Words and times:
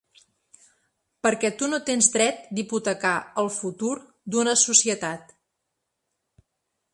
Perquè 1.25 1.51
tu 1.59 1.67
no 1.73 1.79
tens 1.89 2.09
dret 2.15 2.41
d’hipotecar 2.59 3.13
el 3.43 3.51
futur 3.59 3.93
d’una 4.37 4.57
societat. 4.63 5.37